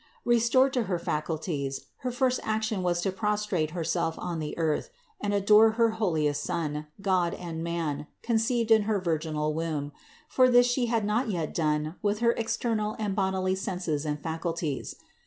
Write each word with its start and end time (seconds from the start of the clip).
Restored 0.25 0.73
to 0.73 0.85
her 0.85 0.97
faculties, 0.97 1.81
her 1.97 2.09
first 2.09 2.39
action 2.41 2.81
was 2.81 3.01
to 3.01 3.11
prostrate 3.11 3.69
Herself 3.69 4.17
on 4.17 4.39
the 4.39 4.57
earth 4.57 4.89
and 5.21 5.31
adore 5.31 5.73
her 5.73 5.91
holiest 5.91 6.41
Son, 6.41 6.87
God 7.03 7.35
and 7.35 7.63
Man, 7.63 8.07
conceived 8.23 8.71
in 8.71 8.81
her 8.89 8.99
virginal 8.99 9.53
124 9.53 9.93
CITY 9.93 9.93
OF 9.93 9.93
GOD 9.93 9.93
womb; 9.93 10.25
for 10.27 10.51
this 10.51 10.65
She 10.65 10.85
had 10.87 11.05
not 11.05 11.29
yet 11.29 11.53
done 11.53 11.97
with 12.01 12.17
her 12.17 12.31
external 12.31 12.95
and 12.97 13.15
bodily 13.15 13.53
senses 13.53 14.03
and 14.07 14.19
faculties. 14.19 14.95